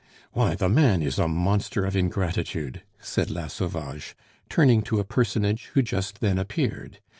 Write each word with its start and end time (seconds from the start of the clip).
"Why, 0.31 0.55
the 0.55 0.67
man 0.67 1.03
is 1.03 1.19
a 1.19 1.27
monster 1.27 1.85
of 1.85 1.95
ingratitude!" 1.95 2.81
said 3.01 3.29
La 3.29 3.45
Sauvage, 3.45 4.15
turning 4.49 4.81
to 4.81 4.99
a 4.99 5.03
personage 5.05 5.69
who 5.75 5.83
just 5.83 6.21
then 6.21 6.39
appeared. 6.39 6.97